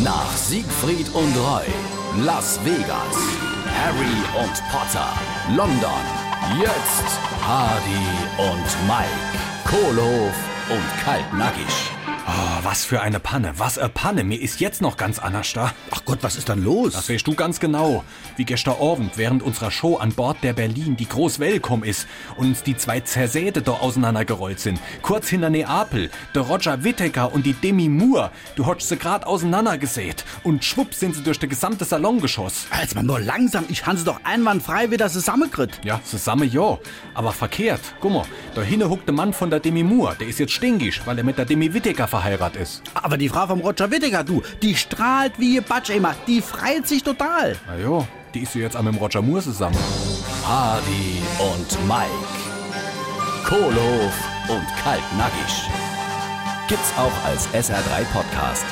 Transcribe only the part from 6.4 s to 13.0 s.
jetzt Hardy und Mike, Kohlhof und Kaltnackig. Oh, was für